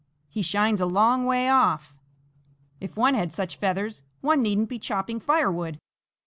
he 0.29 0.41
shines 0.41 0.81
a 0.81 0.85
long 0.87 1.25
way 1.27 1.47
off. 1.47 1.93
If 2.79 2.97
one 2.97 3.13
had 3.13 3.31
such 3.31 3.57
feathers, 3.57 4.01
one 4.21 4.41
needn't 4.41 4.67
be 4.67 4.79
chopping 4.79 5.19
firewood." 5.19 5.77